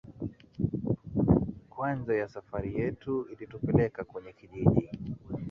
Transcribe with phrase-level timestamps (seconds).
[1.69, 4.89] kwanza ya safari yetu ilitupeleka kwenye kijiji